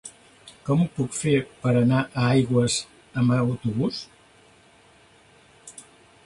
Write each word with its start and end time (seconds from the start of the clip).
Com 0.69 0.79
ho 0.85 0.85
puc 0.93 1.11
fer 1.17 1.33
per 1.65 1.73
anar 1.81 1.99
a 2.05 2.23
Aigües 2.29 2.79
amb 3.23 3.37
autobús? 3.37 4.01